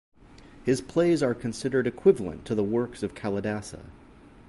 [0.63, 3.81] His plays are considered equivalent to the works of Kalidasa.